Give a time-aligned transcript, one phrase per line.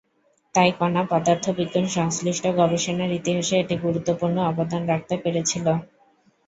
[0.55, 5.65] তাই কণা পদার্থবিজ্ঞান সংশ্লিষ্ট গবেষণার ইতিহাসে এটি গুরুত্বপূর্ণ অবদান রাখতে পেরেছিল।